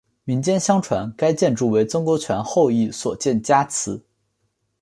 [0.23, 4.03] 民间相传该建筑为曾国荃后裔所建家祠。